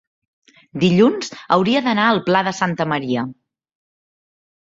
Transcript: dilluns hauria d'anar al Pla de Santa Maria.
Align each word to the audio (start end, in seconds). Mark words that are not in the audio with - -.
dilluns 0.83 1.29
hauria 1.55 1.83
d'anar 1.87 2.05
al 2.13 2.21
Pla 2.29 2.41
de 2.47 2.53
Santa 2.61 2.87
Maria. 2.95 3.27